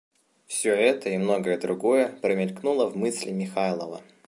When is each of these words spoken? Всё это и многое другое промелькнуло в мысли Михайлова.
Всё 0.47 0.73
это 0.73 1.09
и 1.11 1.17
многое 1.19 1.59
другое 1.59 2.07
промелькнуло 2.23 2.89
в 2.89 2.97
мысли 2.97 3.29
Михайлова. 3.29 4.01